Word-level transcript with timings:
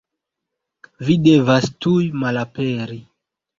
Vi 1.09 1.17
devas 1.27 1.69
tuj 1.87 2.01
malaperi. 2.25 3.01